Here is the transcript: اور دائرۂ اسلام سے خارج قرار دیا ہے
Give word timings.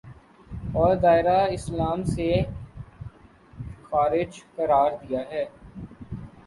اور 0.75 0.95
دائرۂ 0.95 1.37
اسلام 1.49 2.03
سے 2.05 2.27
خارج 3.83 4.31
قرار 4.55 4.91
دیا 5.01 5.21
ہے 5.31 5.45